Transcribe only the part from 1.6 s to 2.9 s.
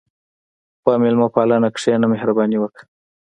کښېنه، مهرباني وکړه.